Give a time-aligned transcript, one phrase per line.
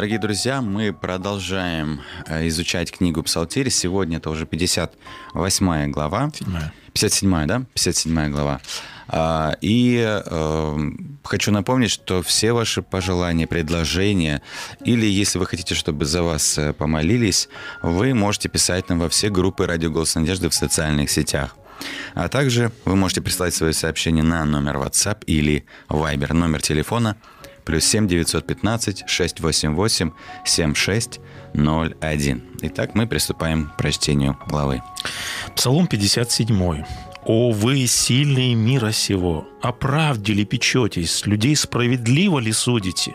[0.00, 3.68] Дорогие друзья, мы продолжаем э, изучать книгу Псалтирь.
[3.68, 6.30] Сегодня это уже 58 глава.
[6.94, 7.58] 57 да?
[7.74, 8.62] 57 глава.
[9.08, 10.90] А, И э,
[11.22, 14.40] хочу напомнить, что все ваши пожелания, предложения,
[14.86, 17.50] или если вы хотите, чтобы за вас э, помолились,
[17.82, 21.58] вы можете писать нам во все группы «Радио Голос Надежды» в социальных сетях.
[22.14, 26.32] А также вы можете прислать свои сообщения на номер WhatsApp или Viber.
[26.32, 27.18] Номер телефона
[27.64, 30.10] плюс 7 915 688
[30.44, 32.42] 7601.
[32.62, 34.82] Итак, мы приступаем к прочтению главы.
[35.54, 36.84] Псалом 57.
[37.24, 39.72] «О вы, сильные мира сего, о
[40.32, 43.14] ли печетесь, людей справедливо ли судите?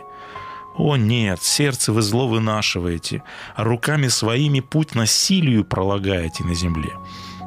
[0.76, 3.22] О нет, сердце вы зло вынашиваете,
[3.56, 6.92] а руками своими путь насилию пролагаете на земле.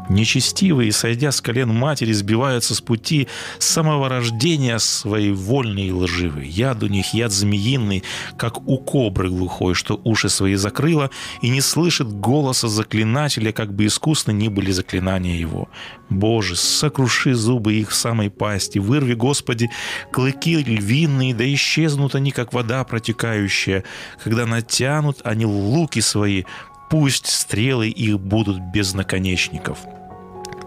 [0.10, 3.28] Нечестивые, сойдя с колен матери, сбиваются с пути
[3.60, 6.50] с самого рождения своей вольные и лживые.
[6.50, 8.04] Яд у них яд змеиный,
[8.36, 11.12] как у кобры глухой, что уши свои закрыла
[11.44, 15.70] и не слышит голоса заклинателя, как бы искусно ни были заклинания его.
[16.10, 19.70] Боже, сокруши зубы их в самой пасти, вырви, Господи,
[20.12, 23.84] клыки львиные, да исчезнут они, как вода протекающая,
[24.24, 26.46] когда натянут они луки свои,
[26.90, 29.78] пусть стрелы их будут без наконечников.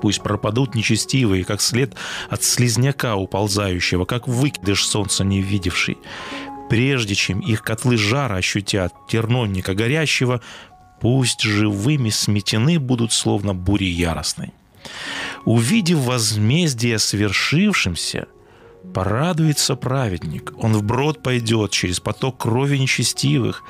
[0.03, 1.95] Пусть пропадут нечестивые, как след
[2.29, 5.97] от слизняка уползающего, как выкидыш солнца не видевший.
[6.69, 10.41] Прежде чем их котлы жара ощутят, терновника горящего,
[11.01, 14.53] пусть живыми сметены будут, словно бури яростной.
[15.45, 18.27] Увидев возмездие свершившимся,
[18.93, 20.53] порадуется праведник.
[20.59, 23.63] Он вброд пойдет через поток крови нечестивых,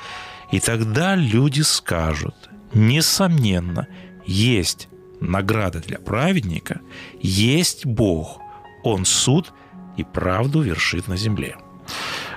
[0.51, 3.87] и тогда люди скажут, несомненно,
[4.25, 4.89] есть
[5.23, 6.81] награда для праведника,
[7.21, 8.39] есть Бог,
[8.83, 9.53] Он суд
[9.97, 11.55] и правду вершит на земле.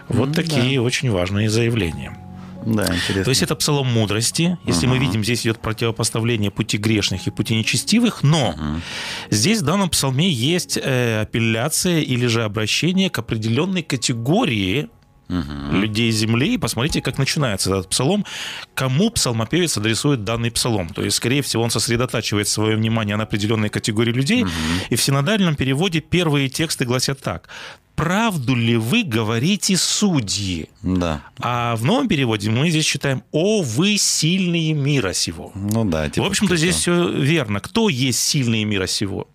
[0.08, 0.82] Вот М, такие да.
[0.82, 2.16] очень важные заявления.
[2.64, 3.25] Да, интересно.
[3.25, 4.58] То есть это псалом мудрости.
[4.64, 5.04] Если мы Ага.
[5.04, 8.56] видим, здесь идет противопоставление пути грешных и пути нечестивых, но
[9.31, 14.88] здесь в данном псалме есть э, апелляция или же обращение к определенной категории
[15.28, 16.55] людей земли.
[16.55, 18.25] И посмотрите, как начинается этот псалом.
[18.75, 20.88] Кому псалмопевец адресует данный псалом?
[20.88, 24.44] То есть, скорее всего, он сосредотачивает свое внимание на определенной категории людей.
[24.90, 27.49] И в синодальном переводе первые тексты гласят так.
[27.96, 31.23] «Правду ли вы говорите, судьи?» Да.
[31.38, 35.50] А в новом переводе мы здесь читаем «О, вы сильные мира сего».
[35.55, 36.11] Ну да.
[36.11, 37.61] типа в общем-то, здесь все верно.
[37.61, 39.28] Кто есть сильные мира сего?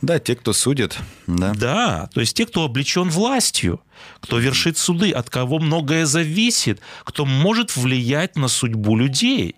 [0.00, 1.52] Да, те, кто судит, да.
[1.54, 3.80] Да, то есть те, кто облечен властью,
[4.20, 9.56] кто вершит суды, от кого многое зависит, кто может влиять на судьбу людей.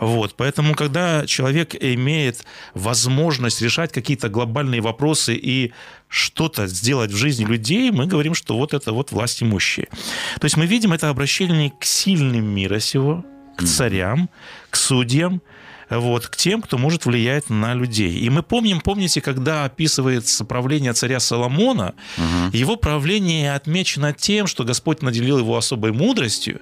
[0.00, 2.44] Вот, поэтому, когда человек имеет
[2.74, 5.72] возможность решать какие-то глобальные вопросы и
[6.08, 9.88] что-то сделать в жизни людей, мы говорим, что вот это вот власть имущие.
[10.40, 13.24] То есть мы видим это обращение к сильным мира сего,
[13.56, 14.28] к царям,
[14.68, 15.40] к судьям,
[15.90, 18.18] вот, к тем, кто может влиять на людей.
[18.18, 22.56] И мы помним, помните, когда описывается правление царя Соломона, угу.
[22.56, 26.60] его правление отмечено тем, что Господь наделил его особой мудростью.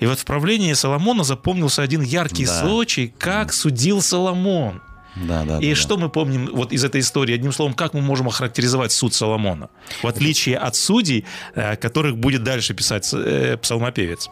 [0.00, 2.60] И вот в правлении Соломона запомнился один яркий да.
[2.60, 4.80] случай, как судил Соломон.
[5.16, 6.02] Да, да, и да, что да.
[6.02, 7.34] мы помним вот из этой истории?
[7.34, 9.68] Одним словом, как мы можем охарактеризовать суд Соломона?
[10.02, 11.24] В отличие от судей,
[11.54, 14.28] э, которых будет дальше писать э, псалмопевец.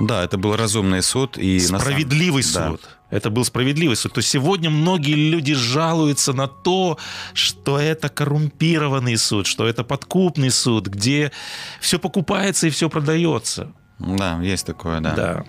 [0.00, 1.36] Да, это был разумный суд.
[1.36, 2.72] И Справедливый самом...
[2.72, 2.80] суд.
[2.82, 2.88] Да.
[3.12, 4.14] Это был справедливый суд.
[4.14, 6.98] То есть сегодня многие люди жалуются на то,
[7.34, 11.30] что это коррумпированный суд, что это подкупный суд, где
[11.78, 13.70] все покупается и все продается.
[13.98, 15.12] Да, есть такое, да.
[15.14, 15.44] Да.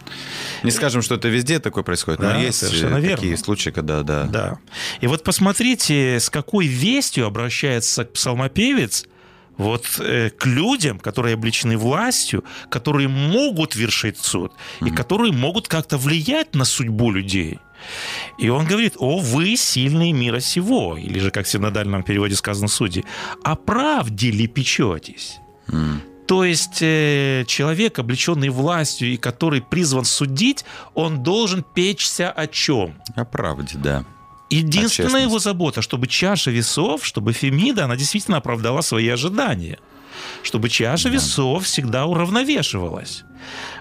[0.61, 3.37] Не скажем, что это везде такое происходит, да, но есть такие верно.
[3.37, 4.25] случаи, когда да.
[4.25, 4.57] Да.
[4.99, 9.05] И вот посмотрите, с какой вестью обращается псалмопевец
[9.57, 14.87] вот э, к людям, которые обличены властью, которые могут вершить суд mm-hmm.
[14.87, 17.59] и которые могут как-то влиять на судьбу людей.
[18.37, 22.67] И он говорит, о, вы сильные мира сего, или же, как в синодальном переводе сказано
[22.67, 23.03] судьи,
[23.43, 25.39] о правде ли печетесь?
[25.67, 25.99] Mm.
[26.27, 30.63] То есть э, человек, облеченный властью и который призван судить,
[30.93, 32.95] он должен печься о чем?
[33.15, 34.05] О правде, да.
[34.57, 39.79] Единственная его забота, чтобы чаша весов, чтобы Фемида, она действительно оправдала свои ожидания.
[40.43, 41.15] Чтобы чаша да.
[41.15, 43.23] весов всегда уравновешивалась.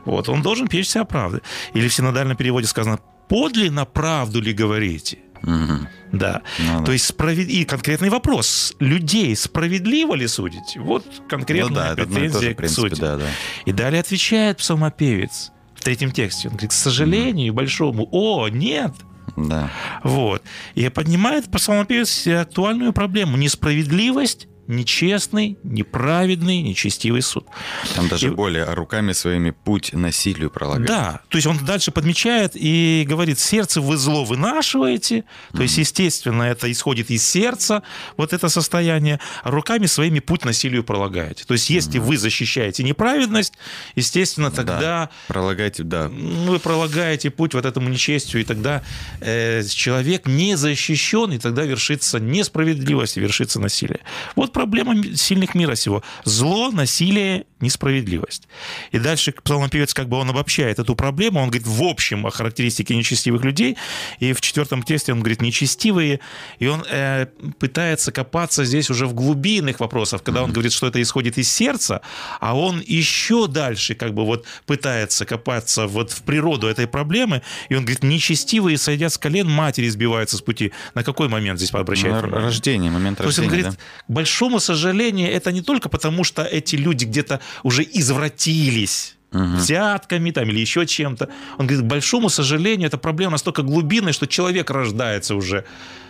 [0.05, 1.41] Вот, он должен печься о правде.
[1.75, 2.99] Или в синодальном переводе сказано,
[3.29, 5.19] подлинно правду ли говорите?
[5.43, 5.89] Угу.
[6.13, 6.43] Да.
[6.59, 6.85] Ну, да.
[6.85, 7.49] То есть справед...
[7.49, 8.75] и конкретный вопрос.
[8.79, 10.77] Людей справедливо ли судить?
[10.77, 13.01] Вот конкретная ну, да, претензия к сути.
[13.01, 13.27] Да, да.
[13.65, 16.49] И далее отвечает псалмопевец в третьем тексте.
[16.49, 18.93] Он говорит, к сожалению, большому, о, нет,
[19.37, 19.71] да.
[20.03, 20.43] Вот.
[20.75, 23.37] И поднимает псалмопевец актуальную проблему.
[23.37, 27.47] Несправедливость нечестный, неправедный, нечестивый суд.
[27.95, 30.87] Там даже и, более руками своими путь насилию пролагает.
[30.87, 35.63] Да, то есть он дальше подмечает и говорит, сердце вы зло вынашиваете, то mm-hmm.
[35.63, 37.83] есть, естественно, это исходит из сердца,
[38.17, 41.45] вот это состояние, а руками своими путь насилию пролагаете.
[41.45, 42.05] То есть, если mm-hmm.
[42.05, 43.55] вы защищаете неправедность,
[43.97, 44.81] естественно, тогда...
[44.81, 46.09] Да, пролагаете, да.
[46.09, 48.83] Вы пролагаете путь вот этому нечестию, и тогда
[49.21, 54.01] э, человек не защищен, и тогда вершится несправедливость, и вершится насилие.
[54.37, 56.03] Вот проблема сильных мира сего.
[56.25, 58.49] Зло, насилие, несправедливость.
[58.91, 62.97] И дальше псалмопевец как бы он обобщает эту проблему, он говорит в общем о характеристике
[62.97, 63.77] нечестивых людей,
[64.19, 66.21] и в четвертом тесте он говорит нечестивые,
[66.59, 67.27] и он э,
[67.59, 72.03] пытается копаться здесь уже в глубинных вопросах, когда он говорит, что это исходит из сердца,
[72.41, 77.75] а он еще дальше как бы вот пытается копаться вот в природу этой проблемы, и
[77.75, 80.73] он говорит, нечестивые, сойдя с колен, матери сбиваются с пути.
[80.95, 82.47] На какой момент здесь обращает внимание?
[82.47, 83.79] Рождение, момент То рождения, есть он говорит,
[84.09, 84.15] да?
[84.43, 89.57] Большому сожалению, это не только потому, что эти люди где-то уже извратились угу.
[89.57, 91.29] взятками там, или еще чем-то.
[91.59, 95.65] Он говорит, к большому сожалению, эта проблема настолько глубинная, что человек рождается уже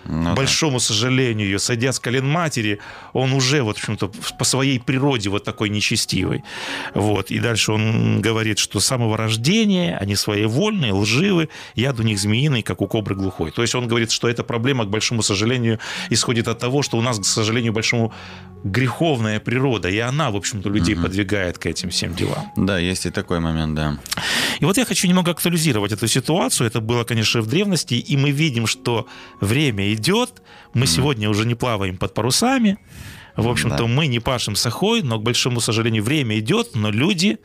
[0.05, 0.81] ну, большому да.
[0.81, 2.81] сожалению, ее, сойдя с колен матери,
[3.13, 6.43] он уже, вот, в общем-то, по своей природе вот такой нечестивый.
[6.95, 7.31] Вот.
[7.31, 12.63] И дальше он говорит, что с самого рождения они своевольные, лживы, яд у них змеиный,
[12.63, 13.51] как у кобры глухой.
[13.51, 15.79] То есть он говорит, что эта проблема, к большому сожалению,
[16.11, 18.13] исходит от того, что у нас, к сожалению, большому
[18.65, 21.03] греховная природа, и она, в общем-то, людей угу.
[21.03, 22.53] подвигает к этим всем делам.
[22.57, 23.99] Да, есть такой момент, да.
[24.61, 26.67] И вот я хочу немного актуализировать эту ситуацию.
[26.67, 29.07] Это было, конечно, в древности, и мы видим, что
[29.41, 30.43] время идет,
[30.75, 32.79] мы mm сегодня уже не плаваем под парусами,
[33.37, 33.87] в общем-то, да.
[33.87, 37.39] мы не пашем сахой, но, к большому сожалению, время идет, но люди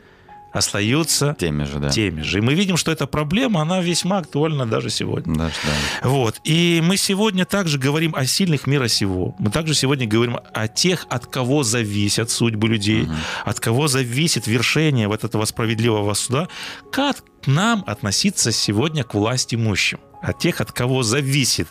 [0.58, 1.88] остаются теми же, да.
[1.88, 2.38] теми же.
[2.38, 5.34] И мы видим, что эта проблема, она весьма актуальна даже сегодня.
[5.34, 6.08] Даже, да.
[6.08, 6.40] Вот.
[6.44, 9.34] И мы сегодня также говорим о сильных мира сего.
[9.38, 13.12] Мы также сегодня говорим о тех, от кого зависят судьбы людей, угу.
[13.44, 16.48] от кого зависит вершение вот этого справедливого суда.
[16.92, 20.00] Как нам относиться сегодня к власти имущим?
[20.20, 21.68] От тех, от кого зависит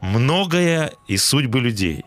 [0.00, 2.04] многое из судьбы людей.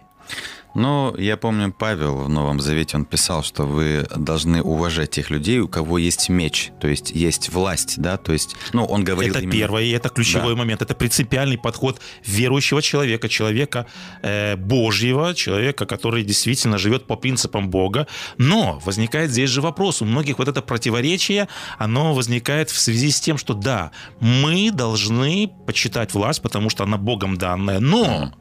[0.80, 5.60] Ну, я помню, Павел в Новом Завете, он писал, что вы должны уважать тех людей,
[5.60, 9.42] у кого есть меч, то есть есть власть, да, то есть, ну, он говорил Это
[9.44, 9.52] именно...
[9.52, 10.60] первое, и это ключевой да.
[10.60, 13.88] момент, это принципиальный подход верующего человека, человека
[14.22, 18.08] э, Божьего, человека, который действительно живет по принципам Бога,
[18.38, 23.20] но возникает здесь же вопрос, у многих вот это противоречие, оно возникает в связи с
[23.20, 28.32] тем, что да, мы должны почитать власть, потому что она Богом данная, но...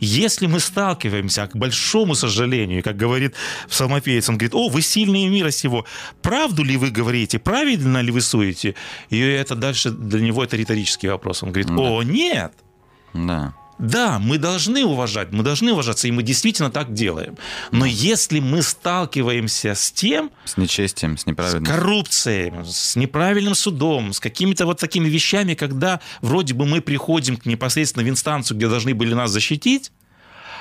[0.00, 3.34] Если мы сталкиваемся, к большому сожалению, как говорит
[3.68, 5.84] псалмопевец, он говорит, о, вы сильные мира сего,
[6.22, 8.74] правду ли вы говорите, правильно ли вы суете?
[9.10, 11.42] И это дальше для него это риторический вопрос.
[11.42, 12.52] Он говорит, о, нет.
[13.14, 13.54] Да.
[13.78, 17.36] Да, мы должны уважать, мы должны уважаться, и мы действительно так делаем.
[17.72, 20.30] Но если мы сталкиваемся с тем...
[20.44, 21.64] С нечестием, с неправильным...
[21.64, 27.38] С коррупцией, с неправильным судом, с какими-то вот такими вещами, когда вроде бы мы приходим
[27.44, 29.92] непосредственно в инстанцию, где должны были нас защитить,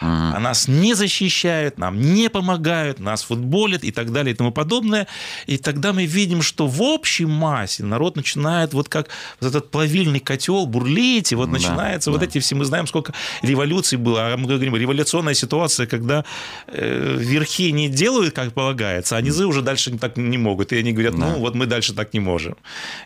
[0.01, 5.07] а нас не защищают, нам не помогают, нас футболят и так далее и тому подобное.
[5.45, 9.09] И тогда мы видим, что в общей массе народ начинает вот как
[9.39, 12.17] вот этот плавильный котел бурлить, и вот да, начинается да.
[12.17, 16.25] вот эти все, мы знаем, сколько революций было, а мы говорим, революционная ситуация, когда
[16.67, 20.91] э, верхи не делают, как полагается, а низы уже дальше так не могут, и они
[20.91, 21.27] говорят, да.
[21.27, 22.55] ну вот мы дальше так не можем.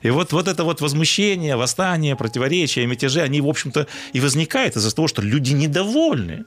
[0.02, 4.94] И вот, вот это вот возмущение, восстание, противоречия, мятежи, они, в общем-то, и возникают из-за
[4.96, 6.46] того, что люди недовольны.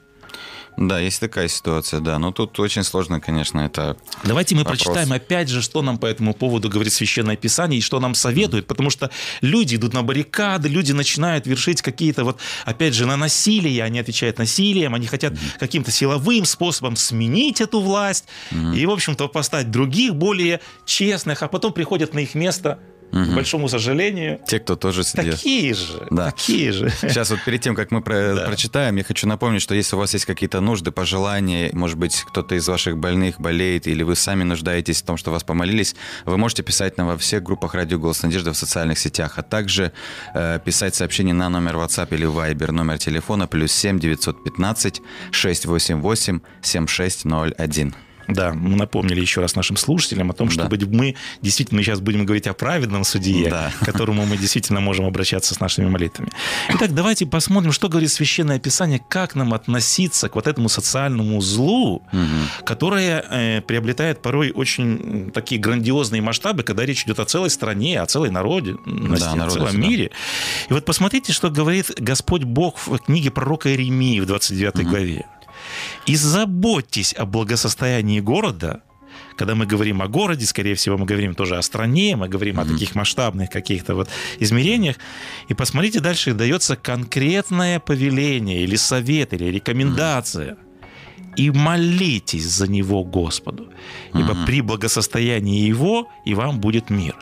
[0.77, 2.17] Да, есть такая ситуация, да.
[2.19, 3.95] Но тут очень сложно, конечно, это.
[4.23, 4.79] Давайте мы вопрос.
[4.79, 8.67] прочитаем опять же, что нам по этому поводу говорит Священное Писание и что нам советует,
[8.67, 9.11] потому что
[9.41, 14.37] люди идут на баррикады, люди начинают вершить какие-то вот, опять же, на насилие, они отвечают
[14.37, 15.59] насилием, они хотят mm-hmm.
[15.59, 18.75] каким-то силовым способом сменить эту власть mm-hmm.
[18.77, 22.79] и, в общем-то, поставить других более честных, а потом приходят на их место
[23.13, 23.25] угу.
[23.25, 24.39] к большому сожалению.
[24.47, 25.35] Те, кто тоже сидят.
[25.35, 26.31] Такие же, да.
[26.31, 26.89] такие же.
[27.01, 28.45] Сейчас вот перед тем, как мы про- да.
[28.47, 32.55] прочитаем, я хочу напомнить, что если у вас есть какие-то нужды, пожелания, может быть, кто-то
[32.55, 36.63] из ваших больных болеет, или вы сами нуждаетесь в том, что вас помолились, вы можете
[36.63, 39.91] писать нам во всех группах «Радио Голос Надежды» в социальных сетях, а также
[40.33, 45.01] э, писать сообщение на номер WhatsApp или Viber, номер телефона плюс 7 915
[45.31, 47.95] 688 7601.
[48.27, 50.87] Да, мы напомнили еще раз нашим слушателям о том, что да.
[50.87, 53.71] мы действительно сейчас будем говорить о праведном судье, да.
[53.79, 56.31] к которому мы действительно можем обращаться с нашими молитвами.
[56.69, 61.95] Итак, давайте посмотрим, что говорит Священное Писание, как нам относиться к вот этому социальному злу,
[61.95, 62.63] угу.
[62.65, 68.05] которое э, приобретает порой очень такие грандиозные масштабы, когда речь идет о целой стране, о
[68.05, 69.77] целой народе, да, народе, о целом да.
[69.77, 70.11] мире.
[70.69, 74.89] И вот посмотрите, что говорит Господь Бог в книге пророка Иеремии в 29 угу.
[74.89, 75.25] главе.
[76.05, 78.83] И заботьтесь о благосостоянии города,
[79.37, 82.69] когда мы говорим о городе, скорее всего, мы говорим тоже о стране, мы говорим mm-hmm.
[82.69, 84.97] о таких масштабных каких-то вот измерениях.
[85.47, 90.53] И посмотрите, дальше дается конкретное повеление или совет, или рекомендация.
[90.53, 90.72] Mm-hmm
[91.35, 93.67] и молитесь за него Господу,
[94.13, 94.45] ибо угу.
[94.45, 97.15] при благосостоянии его и вам будет мир.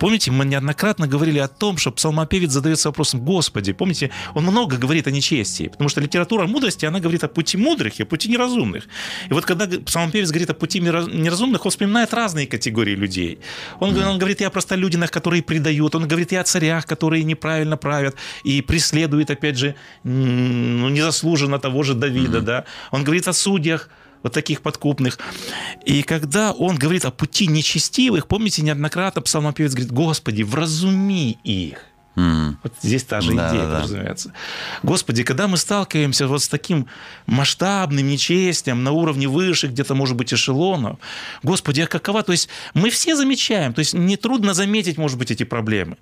[0.00, 5.06] Помните, мы неоднократно говорили о том, что псалмопевец задается вопросом, Господи, помните, он много говорит
[5.06, 8.88] о нечестии, потому что литература мудрости, она говорит о пути мудрых и о пути неразумных.
[9.30, 13.38] И вот когда псалмопевец говорит о пути неразумных, он вспоминает разные категории людей.
[13.78, 17.76] Он, он говорит и о простолюдинах, которые предают, он говорит и о царях, которые неправильно
[17.76, 22.64] правят и преследуют, опять же, ну, незаслуженно того же Давида, mm да.
[22.90, 23.90] Он говорит о судьях,
[24.22, 25.18] вот таких подкупных.
[25.84, 31.80] И когда он говорит о пути нечестивых, помните, неоднократно псалмопевец говорит, Господи, вразуми их.
[32.14, 32.56] Mm.
[32.62, 33.80] Вот здесь та же да, идея, да.
[33.80, 34.32] разумеется.
[34.82, 36.86] Господи, когда мы сталкиваемся вот с таким
[37.26, 40.98] масштабным нечестием на уровне выше, где-то, может быть, эшелонов,
[41.42, 42.22] Господи, а какова?
[42.22, 45.96] То есть мы все замечаем, то есть нетрудно заметить, может быть, эти проблемы.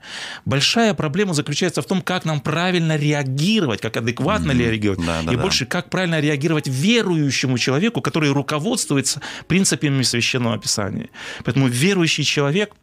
[0.45, 4.59] Большая проблема заключается в том, как нам правильно реагировать, как адекватно mm-hmm.
[4.59, 5.43] реагировать, да, да, и да.
[5.43, 11.09] больше, как правильно реагировать верующему человеку, который руководствуется принципами Священного Писания.
[11.45, 12.75] Поэтому верующий человек,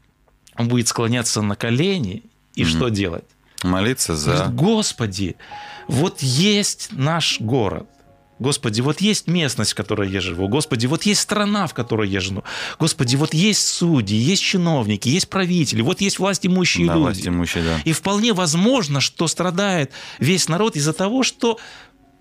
[0.55, 2.23] он будет склоняться на колени
[2.61, 3.25] и что делать?
[3.63, 4.47] Молиться за...
[4.51, 5.35] Господи,
[5.87, 7.87] вот есть наш город.
[8.39, 10.47] Господи, вот есть местность, в которой я живу.
[10.47, 12.43] Господи, вот есть страна, в которой я живу.
[12.79, 17.03] Господи, вот есть судьи, есть чиновники, есть правители, вот есть власть имущие да, люди.
[17.03, 17.79] Власть имущие, да.
[17.83, 21.57] И вполне возможно, что страдает весь народ из-за того, что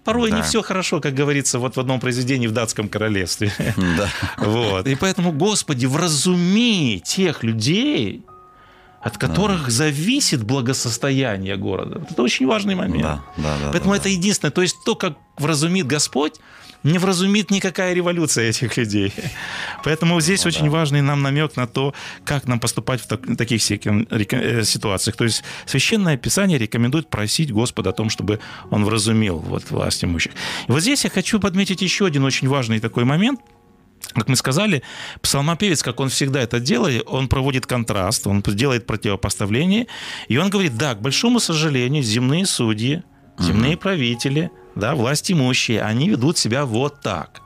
[0.05, 0.39] порой да.
[0.39, 3.53] не все хорошо, как говорится вот в одном произведении в датском королевстве.
[3.77, 4.09] Да.
[4.39, 4.87] Вот.
[4.87, 8.25] И поэтому, Господи, вразуми тех людей,
[9.01, 9.71] от которых да.
[9.71, 12.05] зависит благосостояние города.
[12.11, 13.03] Это очень важный момент.
[13.03, 14.11] Да, да, да, Поэтому да, это да.
[14.11, 14.51] единственное.
[14.51, 16.35] То есть то, как вразумит Господь,
[16.83, 19.13] не вразумит никакая революция этих людей.
[19.85, 20.71] Поэтому здесь ну, очень да.
[20.71, 25.17] важный нам намек на то, как нам поступать в, так, таких э, ситуациях.
[25.17, 30.33] То есть Священное Писание рекомендует просить Господа о том, чтобы Он вразумил вот, власть имущих.
[30.69, 33.41] И вот здесь я хочу подметить еще один очень важный такой момент–
[34.15, 34.83] как мы сказали,
[35.21, 39.87] псалмопевец, как он всегда это делает, он проводит контраст, он делает противопоставление,
[40.29, 43.03] и он говорит, да, к большому сожалению, земные судьи,
[43.39, 43.83] земные угу.
[43.83, 47.43] правители, да, власть имущие, они ведут себя вот так.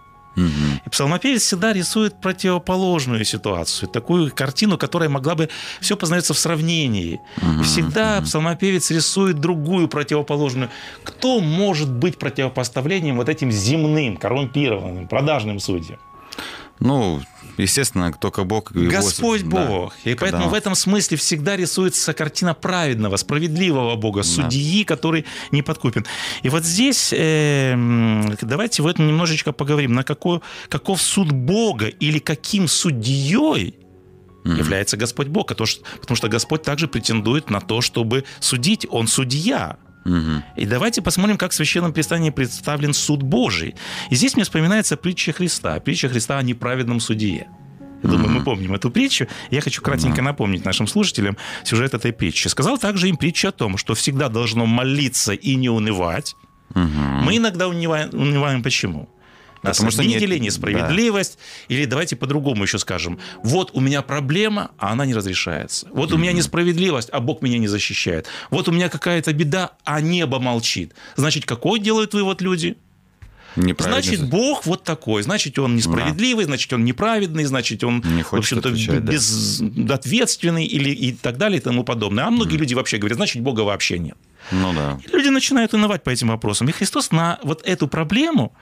[0.87, 5.49] И псалмопевец всегда рисует противоположную ситуацию, такую картину, которая могла бы
[5.81, 7.21] все познается в сравнении.
[7.61, 10.71] И всегда псалмопевец рисует другую противоположную.
[11.05, 15.99] Кто может быть противопоставлением вот этим земным, коррумпированным, продажным судьям?
[16.81, 17.21] Ну,
[17.59, 18.75] естественно, только Бог.
[18.75, 19.95] и Господь его, Бог.
[20.05, 24.95] Да, и поэтому в этом смысле всегда рисуется картина праведного, справедливого Бога, судьи, да.
[24.95, 26.07] который не подкупен.
[26.43, 27.75] И вот здесь э,
[28.41, 29.93] давайте в этом немножечко поговорим.
[29.93, 33.75] На какой, каков суд Бога или каким судьей
[34.45, 34.57] mm-hmm.
[34.57, 35.49] является Господь Бог?
[35.49, 38.87] Потому что, потому что Господь также претендует на то, чтобы судить.
[38.91, 39.77] Он судья.
[40.05, 40.43] Угу.
[40.57, 43.75] И давайте посмотрим, как в Священном Писании представлен суд Божий.
[44.11, 45.79] И здесь мне вспоминается притча Христа.
[45.81, 47.49] Притча Христа о неправедном судье.
[48.03, 49.27] Я думаю, мы помним эту притчу.
[49.51, 52.49] Я хочу кратенько напомнить нашим слушателям сюжет этой притчи.
[52.49, 56.35] Сказал также им притча о том, что всегда должно молиться и не унывать.
[56.75, 57.25] Угу.
[57.25, 59.09] Мы иногда унываем, унываем почему?
[59.63, 60.43] Нас Потому что обидели, нет...
[60.43, 61.39] несправедливость.
[61.69, 61.75] Да.
[61.75, 63.19] Или давайте по-другому еще скажем.
[63.43, 65.87] Вот у меня проблема, а она не разрешается.
[65.93, 66.15] Вот mm-hmm.
[66.15, 68.27] у меня несправедливость, а Бог меня не защищает.
[68.51, 70.95] Вот у меня какая-то беда, а небо молчит.
[71.17, 72.77] Значит, какой делают вывод люди?
[73.57, 75.23] Значит, Бог вот такой.
[75.23, 76.51] Значит, он несправедливый, да.
[76.51, 80.75] значит, он неправедный, значит, он, не в общем-то, безответственный да.
[80.77, 82.27] или и так далее и тому подобное.
[82.27, 82.61] А многие mm.
[82.61, 84.17] люди вообще говорят, значит, Бога вообще нет.
[84.53, 85.01] Ну да.
[85.05, 86.69] И люди начинают унывать по этим вопросам.
[86.69, 88.53] И Христос на вот эту проблему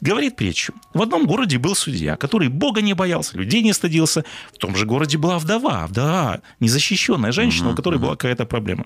[0.00, 0.74] Говорит притчу.
[0.94, 4.24] В одном городе был судья, который Бога не боялся, людей не стыдился.
[4.54, 8.84] В том же городе была вдова, вдова, незащищенная женщина, у которой была какая-то проблема.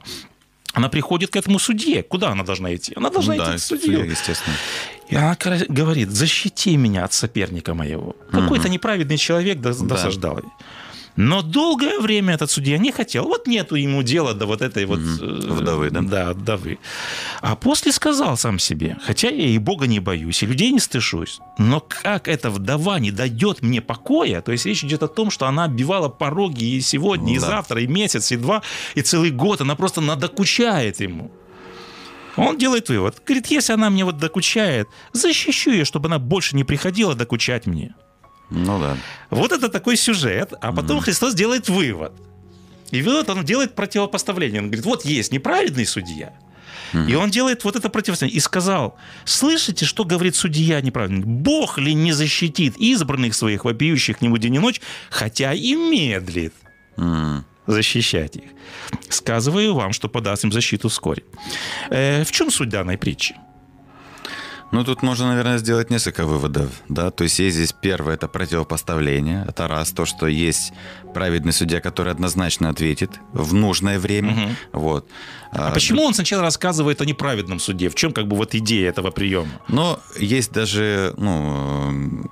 [0.73, 2.02] Она приходит к этому судье.
[2.02, 2.95] Куда она должна идти?
[2.97, 4.07] Она должна да, идти к судье.
[4.09, 4.57] естественно.
[5.09, 5.37] И она
[5.69, 8.16] говорит, защити меня от соперника моего.
[8.31, 10.49] Какой-то неправедный человек досаждал ей.
[11.16, 13.25] Но долгое время этот судья не хотел.
[13.25, 14.99] Вот нету ему дела до вот этой вот...
[14.99, 16.00] Э, вдовы, да?
[16.00, 16.78] Да, вдовы.
[17.40, 21.40] А после сказал сам себе, хотя я и Бога не боюсь, и людей не стышусь,
[21.59, 25.47] но как эта вдова не дает мне покоя, то есть речь идет о том, что
[25.47, 27.47] она оббивала пороги и сегодня, и да.
[27.47, 28.62] завтра, и месяц, и два,
[28.95, 31.31] и целый год, она просто надокучает ему.
[32.37, 33.23] Он делает вывод.
[33.26, 37.95] Говорит, если она мне вот докучает, защищу ее, чтобы она больше не приходила докучать мне.
[38.53, 38.97] Ну да.
[39.31, 42.13] Вот это такой сюжет, а потом mm Христос делает вывод.
[42.91, 44.61] И вывод он делает противопоставление.
[44.61, 46.33] Он говорит, вот есть неправедный судья,
[46.93, 48.37] mm И он делает вот это противостояние.
[48.37, 51.25] И сказал, слышите, что говорит судья неправильно?
[51.25, 56.53] Бог ли не защитит избранных своих, вопиющих к нему день и ночь, хотя и медлит
[56.97, 58.51] mm защищать их?
[59.09, 61.23] Сказываю вам, что подаст им защиту вскоре.
[61.91, 63.35] Э, в чем суть данной притчи?
[64.73, 69.45] Ну, тут можно, наверное, сделать несколько выводов, да, то есть есть здесь первое, это противопоставление,
[69.47, 70.73] это раз, то, что есть
[71.13, 74.81] праведный судья, который однозначно ответит в нужное время, угу.
[74.81, 75.09] вот.
[75.53, 77.91] А, а почему он сначала рассказывает о неправедном суде?
[77.91, 79.51] В чем как бы вот идея этого приема?
[79.69, 82.25] Но есть даже, ну,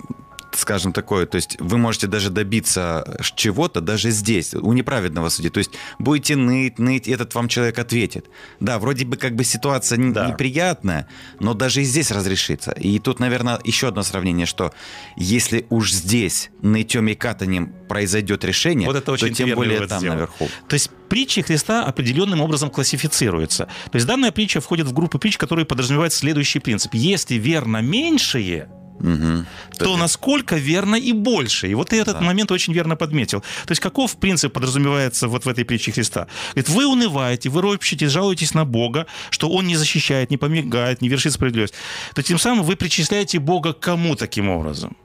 [0.52, 5.50] скажем, такое, то есть вы можете даже добиться чего-то даже здесь, у неправедного судьи.
[5.50, 8.26] То есть будете ныть, ныть, этот вам человек ответит.
[8.60, 10.28] Да, вроде бы как бы ситуация да.
[10.28, 11.08] неприятная,
[11.38, 12.72] но даже и здесь разрешится.
[12.72, 14.72] И тут, наверное, еще одно сравнение, что
[15.16, 20.00] если уж здесь нытьем и катанием произойдет решение, вот это очень то тем более там
[20.00, 20.14] сделал.
[20.14, 20.48] наверху.
[20.68, 23.68] То есть притчи Христа определенным образом классифицируются.
[23.90, 26.94] То есть данная притча входит в группу притч, которые подразумевают следующий принцип.
[26.94, 28.68] Если верно меньшее,
[29.00, 29.44] угу.
[29.78, 31.68] то насколько верно и больше.
[31.68, 32.24] И вот ты этот да.
[32.24, 33.40] момент очень верно подметил.
[33.40, 36.26] То есть каков принцип подразумевается вот в этой притче Христа?
[36.54, 41.08] Говорит, вы унываете, вы ропщите, жалуетесь на Бога, что Он не защищает, не помогает, не
[41.08, 41.74] вершит справедливость.
[42.14, 44.96] То тем самым вы причисляете Бога к кому таким образом?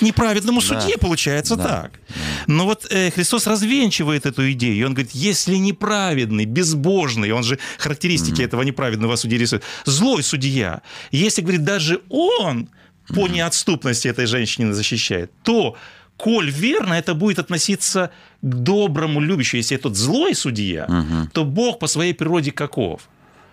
[0.00, 0.66] к неправедному да.
[0.66, 1.64] судье, получается да.
[1.64, 2.00] так.
[2.46, 7.58] Но вот э, Христос развенчивает эту идею, и он говорит, если неправедный, безбожный, он же
[7.78, 8.44] характеристики mm-hmm.
[8.44, 10.80] этого неправедного судьи рисует, злой судья,
[11.10, 12.70] если, говорит, даже он
[13.14, 15.76] по неотступности этой женщины защищает, то
[16.16, 18.10] коль верно, это будет относиться
[18.42, 19.58] к доброму, любящему.
[19.58, 21.30] Если этот злой судья, угу.
[21.32, 23.08] то Бог по своей природе каков?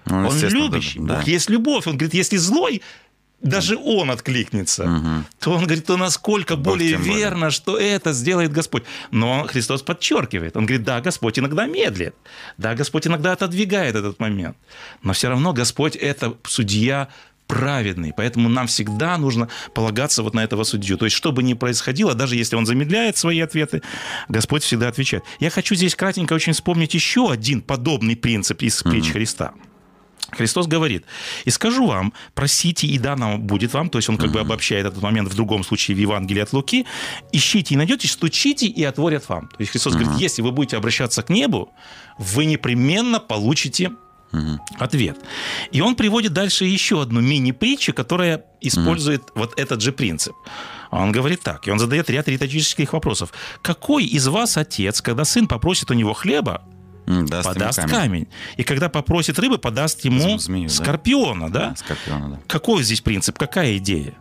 [0.05, 0.99] Ну, он любящий.
[0.99, 1.15] Да.
[1.15, 1.87] Бог есть любовь.
[1.87, 2.81] Он говорит, если злой,
[3.41, 5.23] даже он откликнется, угу.
[5.39, 7.51] то он говорит, то насколько Бог более верно, более.
[7.51, 8.83] что это сделает Господь.
[9.11, 12.15] Но Христос подчеркивает, он говорит, да, Господь иногда медлит,
[12.57, 14.57] да, Господь иногда отодвигает этот момент,
[15.03, 17.09] но все равно Господь это судья
[17.47, 18.13] праведный.
[18.15, 20.97] Поэтому нам всегда нужно полагаться вот на этого судью.
[20.97, 23.81] То есть, что бы ни происходило, даже если он замедляет свои ответы,
[24.29, 25.23] Господь всегда отвечает.
[25.39, 29.11] Я хочу здесь кратенько очень вспомнить еще один подобный принцип из плеч mm-hmm.
[29.13, 29.53] Христа.
[30.31, 31.05] Христос говорит,
[31.45, 34.33] и скажу вам, просите, и дано будет вам, то есть он как uh-huh.
[34.33, 36.85] бы обобщает этот момент в другом случае в Евангелии от Луки,
[37.31, 39.47] ищите и найдете, стучите и отворят вам.
[39.47, 39.99] То есть Христос uh-huh.
[39.99, 41.71] говорит, если вы будете обращаться к небу,
[42.17, 43.91] вы непременно получите
[44.77, 45.17] Ответ.
[45.71, 50.33] И он приводит дальше еще одну мини-притчу, которая использует вот этот же принцип.
[50.91, 53.33] Он говорит так, и он задает ряд риторических вопросов.
[53.61, 56.63] Какой из вас отец, когда сын попросит у него хлеба,
[57.05, 57.91] даст подаст камень.
[57.95, 58.27] камень.
[58.57, 61.69] И когда попросит рыбы, подаст ему Зм- змею, скорпиона, да?
[61.69, 62.39] Да, скорпиона, да.
[62.47, 64.13] Какой здесь принцип, какая идея?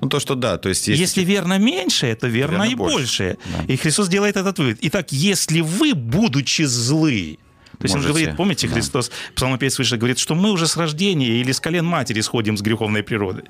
[0.00, 0.88] Ну, то, что да, то есть...
[0.88, 2.96] есть Если верно меньшее, то верно, Верно и больше.
[2.96, 3.38] большее.
[3.66, 3.72] Да.
[3.72, 4.78] И Христос делает этот вывод.
[4.80, 7.38] Итак, если вы, будучи злы,
[7.78, 8.74] то есть он говорит, помните, да.
[8.74, 12.62] Христос, псалмопевец выше говорит, что мы уже с рождения или с колен матери сходим с
[12.62, 13.44] греховной природы.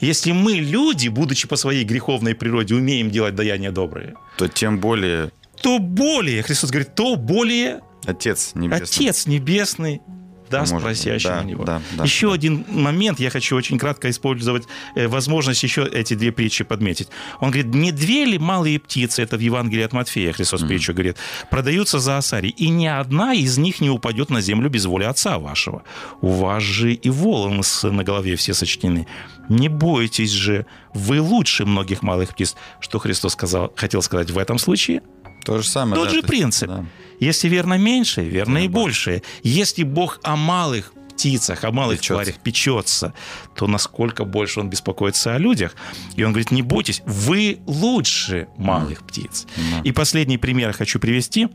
[0.00, 5.30] Если мы, люди, будучи по своей греховной природе, умеем делать даяния добрые, то тем более
[5.62, 8.84] то более, Христос говорит, то более Отец Небесный.
[8.84, 10.00] Отец Небесный
[10.50, 11.64] даст Может, просящему да, него.
[11.64, 12.34] да, да, еще да.
[12.34, 17.08] один момент, я хочу очень кратко использовать э, возможность еще эти две притчи подметить.
[17.40, 21.16] Он говорит, не две ли малые птицы, это в Евангелии от Матфея Христос притчу говорит,
[21.50, 25.38] продаются за осари, и ни одна из них не упадет на землю без воли Отца
[25.38, 25.82] вашего.
[26.20, 29.06] У вас же и волосы на голове все сочтены.
[29.48, 32.56] Не бойтесь же, вы лучше многих малых птиц.
[32.80, 35.02] Что Христос сказал, хотел сказать в этом случае?
[35.44, 35.96] То же самое.
[35.96, 36.68] Тот да, же принцип.
[36.68, 36.84] да.
[37.20, 39.22] Если верно меньше, верно и Верно большее.
[39.42, 42.14] Если Бог о малых птицах, о малых Печется.
[42.14, 43.12] тварях печется,
[43.54, 45.76] то насколько больше Он беспокоится о людях.
[46.16, 49.46] И Он говорит, не бойтесь, вы лучше малых птиц.
[49.56, 49.82] Да.
[49.84, 51.48] И последний пример хочу привести.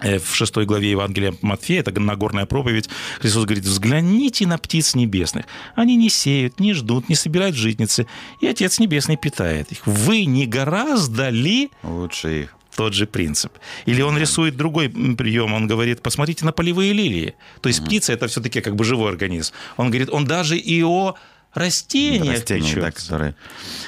[0.00, 2.88] Э, В шестой главе Евангелия Матфея, это Нагорная проповедь,
[3.20, 5.46] Христос говорит, взгляните на птиц небесных.
[5.74, 8.06] Они не сеют, не ждут, не собирают житницы,
[8.40, 9.86] и Отец Небесный питает их.
[9.86, 12.56] Вы не гораздо ли Лучше их.
[12.76, 13.52] Тот же принцип.
[13.86, 17.34] Или он рисует другой прием, он говорит, посмотрите на полевые лилии.
[17.60, 19.52] То есть птица это все-таки как бы живой организм.
[19.76, 21.14] Он говорит, он даже и о
[21.54, 23.34] растениях Растения, да, которые...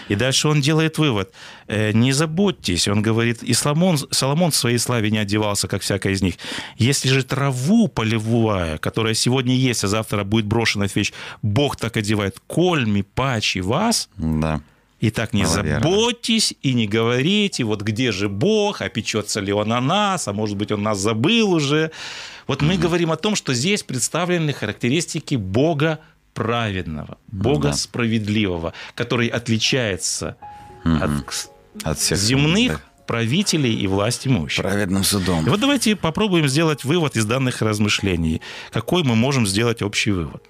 [0.09, 1.33] И дальше он делает вывод.
[1.67, 6.13] э, Не заботьтесь, он говорит, и Соломон, Соломон в своей славе не одевался, как всякая
[6.13, 6.35] из них.
[6.77, 11.97] Если же траву полевая, которая сегодня есть, а завтра будет брошена в вещь, Бог так
[11.97, 14.61] одевает, кольми пачи вас, Да.
[15.07, 15.81] Итак, не Маловерно.
[15.81, 20.33] заботьтесь и не говорите, вот где же Бог, а печется ли Он о нас, а
[20.33, 21.91] может быть, Он нас забыл уже.
[22.47, 25.99] Вот мы говорим о том, что здесь представлены характеристики Бога
[26.33, 27.73] праведного, Бога Да.
[27.75, 30.37] справедливого, который отличается
[30.85, 31.11] от
[31.83, 34.63] От всех земных да, правителей и власть имущих.
[34.63, 35.47] праведным судом.
[35.47, 38.41] И вот давайте попробуем сделать вывод из данных размышлений.
[38.73, 40.47] Какой мы можем сделать общий вывод?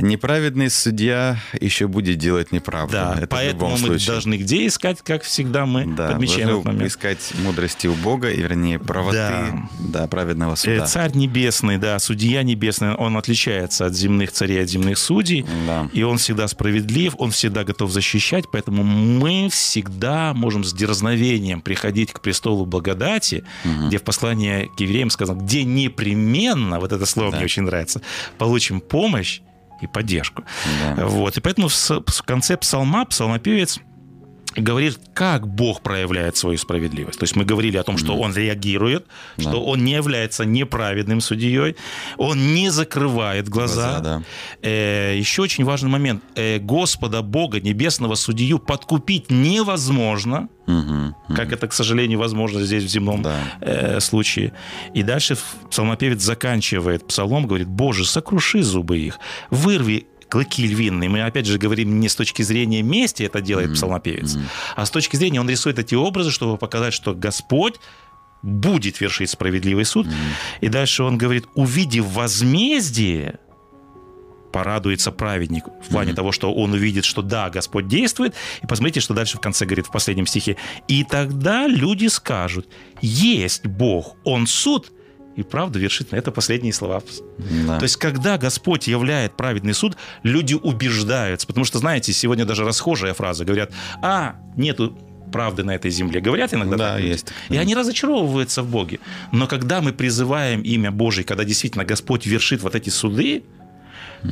[0.00, 2.92] Неправедный судья еще будет делать неправду.
[2.92, 4.06] Да, Это поэтому мы случае.
[4.08, 6.90] должны где искать, как всегда мы да, подмечаем этот момент.
[6.90, 9.68] искать мудрости у Бога, и вернее правоты, Да.
[9.80, 10.86] да, праведного Э, суда.
[10.86, 15.88] Царь небесный, да, судья небесный, он отличается от земных царей, от земных судей, Да.
[15.92, 22.12] и он всегда справедлив, он всегда готов защищать, поэтому мы всегда можем с дерзновением приходить
[22.12, 23.44] к престолу благодати,
[23.86, 27.36] где в послании к евреям сказано, где непременно, вот это слово Да.
[27.38, 28.00] мне очень нравится,
[28.38, 29.40] получим помощь
[29.80, 30.44] и поддержку.
[30.96, 31.06] Да.
[31.06, 31.36] Вот.
[31.36, 33.80] И поэтому в конце псалма псалмопевец
[34.56, 37.18] говорит, как Бог проявляет свою справедливость.
[37.18, 39.42] То есть мы говорили о том, что Он реагирует, Да.
[39.42, 41.76] что Он не является неправедным судьей,
[42.18, 43.74] Он не закрывает глаза.
[43.74, 44.22] Глаза, да.
[44.62, 46.22] Э, еще очень важный момент.
[46.36, 51.14] Э, Господа Бога, небесного судью, подкупить невозможно, Мгм.
[51.34, 53.36] как это, к сожалению, возможно здесь в земном Да.
[53.60, 54.52] э, случае.
[54.94, 55.36] И дальше
[55.70, 59.18] псалмопевец заканчивает псалом, говорит, «Боже, сокруши зубы их,
[59.50, 61.08] вырви клыки львиные».
[61.08, 64.36] Мы, опять же, говорим не с точки зрения мести это делает псалмопевец,
[64.76, 67.76] а с точки зрения он рисует эти образы, чтобы показать, что Господь
[68.42, 70.06] будет вершить справедливый суд.
[70.60, 73.38] И дальше он говорит, увидев возмездие,
[74.52, 78.34] порадуется праведник в плане того, что он увидит, что да, Господь действует.
[78.62, 80.56] И посмотрите, что дальше в конце говорит в последнем стихе.
[80.88, 82.68] И тогда люди скажут,
[83.00, 84.92] есть Бог, Он суд,
[85.36, 86.12] и правда вершит.
[86.12, 87.02] Это последние слова.
[87.66, 87.78] Да.
[87.78, 91.46] То есть, когда Господь являет праведный суд, люди убеждаются.
[91.46, 93.44] Потому что, знаете, сегодня даже расхожая фраза.
[93.44, 94.96] Говорят, а, нету
[95.32, 96.20] правды на этой земле.
[96.20, 97.26] Говорят иногда Да, так есть.
[97.48, 99.00] И они разочаровываются в Боге.
[99.32, 103.42] Но когда мы призываем имя Божие, когда действительно Господь вершит вот эти суды,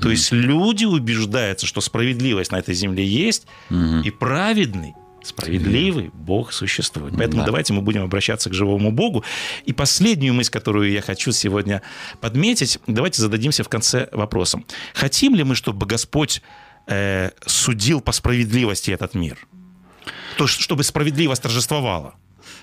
[0.00, 7.14] то есть люди убеждаются, что справедливость на этой земле есть, и праведный, справедливый Бог существует.
[7.16, 7.46] Поэтому Да.
[7.46, 9.24] давайте мы будем обращаться к живому Богу.
[9.64, 11.82] И последнюю мысль, которую я хочу сегодня
[12.20, 14.64] подметить, давайте зададимся в конце вопросом.
[14.94, 16.42] Хотим ли мы, чтобы Господь
[16.88, 19.38] э, судил по справедливости этот мир?
[20.36, 22.14] То, чтобы справедливость торжествовала.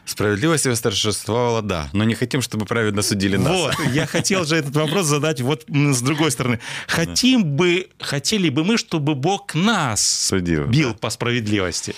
[0.10, 3.54] Справедливость восторжествовала, да, но не хотим, чтобы праведно судили нас.
[3.54, 6.60] Вот, я хотел же этот вопрос задать вот с другой стороны.
[6.88, 10.66] Хотим бы, хотели бы мы, чтобы Бог нас Судил.
[10.66, 11.94] бил по справедливости.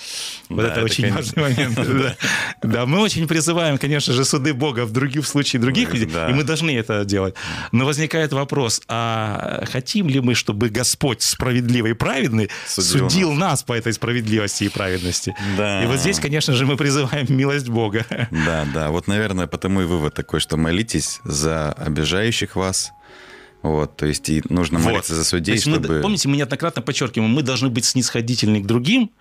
[0.50, 1.42] Вот Да, это, это, очень конечно.
[1.42, 2.02] важный момент.
[2.02, 2.16] Да.
[2.62, 6.12] Да, мы очень призываем, конечно же, суды Бога в других в случае других Ой, людей,
[6.14, 6.28] да.
[6.28, 7.34] и мы должны это делать.
[7.72, 13.62] Но возникает вопрос, а хотим ли мы, чтобы Господь справедливый и праведный Судил судил, нас
[13.62, 15.34] по этой справедливости и праведности?
[15.56, 15.82] Да.
[15.82, 18.01] И вот здесь, конечно же, мы призываем милость Бога.
[18.30, 18.90] Да, да.
[18.90, 22.92] Вот, наверное, потому и вывод такой, что молитесь за обижающих вас.
[23.62, 26.00] Вот, то есть и нужно молиться за То судей, есть мы, чтобы...
[26.00, 29.12] помните, мы неоднократно подчеркиваем, мы должны быть снисходительны к другим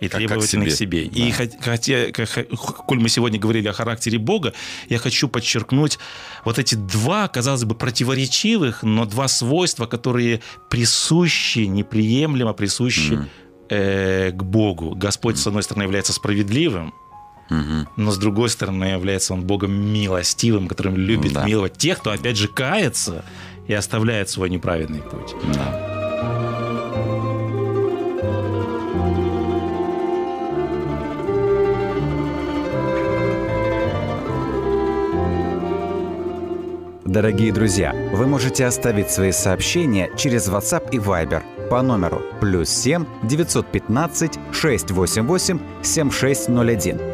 [0.00, 1.04] и Как- как требовательны к себе.
[1.04, 1.24] себе.
[1.24, 1.36] И Да.
[1.44, 2.48] хот- хотя, как-
[2.86, 4.54] коль мы сегодня говорили о характере Бога,
[4.88, 5.98] я хочу подчеркнуть
[6.46, 13.18] вот эти два, казалось бы, противоречивых, но два свойства, которые присущи, неприемлемо присущи
[13.68, 14.94] э, к Богу.
[14.94, 16.92] Господь, с одной стороны, является справедливым,
[17.48, 21.44] Но с другой стороны является он Богом милостивым, которым любит Да.
[21.44, 23.24] миловать тех, кто опять же кается
[23.66, 25.34] и оставляет свой неправедный путь.
[25.54, 25.90] Да.
[37.04, 43.04] Дорогие друзья, вы можете оставить свои сообщения через WhatsApp и Viber по номеру плюс 7
[43.22, 47.13] 915 688 7601